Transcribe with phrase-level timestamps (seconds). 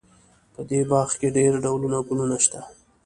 [0.53, 2.61] په دې باغ کې ډېر ډولونه ګلونه شته